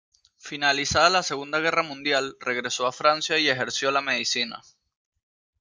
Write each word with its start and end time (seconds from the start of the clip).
Finalizada 0.39 1.11
la 1.11 1.21
Segunda 1.21 1.59
Guerra 1.59 1.83
Mundial 1.83 2.35
regresó 2.39 2.87
a 2.87 2.91
Francia 2.91 3.37
y 3.37 3.49
ejerció 3.49 3.91
la 3.91 4.01
medicina. 4.01 4.63